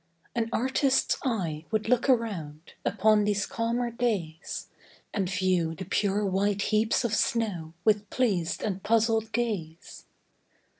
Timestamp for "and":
5.13-5.29, 8.63-8.81